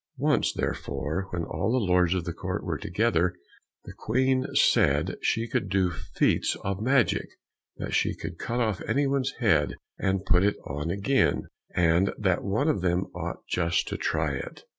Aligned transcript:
Once, 0.17 0.51
therefore, 0.51 1.27
when 1.29 1.43
all 1.43 1.71
the 1.71 1.77
lords 1.77 2.15
of 2.15 2.23
the 2.23 2.33
court 2.33 2.63
were 2.63 2.79
together, 2.79 3.35
the 3.85 3.93
Queen 3.93 4.47
said 4.55 5.15
she 5.21 5.47
could 5.47 5.69
do 5.69 5.91
feats 5.91 6.57
of 6.63 6.81
magic, 6.81 7.27
that 7.77 7.93
she 7.93 8.15
could 8.15 8.39
cut 8.39 8.59
off 8.59 8.81
any 8.87 9.05
one's 9.05 9.33
head 9.37 9.75
and 9.99 10.25
put 10.25 10.43
it 10.43 10.55
on 10.65 10.89
again, 10.89 11.43
and 11.75 12.15
that 12.17 12.43
one 12.43 12.67
of 12.67 12.81
them 12.81 13.05
ought 13.13 13.45
just 13.47 13.87
to 13.87 13.95
try 13.95 14.31
it. 14.31 14.63